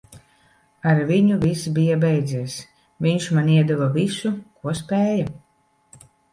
[0.91, 2.57] Ar viņu viss bija beidzies.
[3.09, 4.35] Viņš man iedeva visu,
[4.65, 5.33] ko spēja.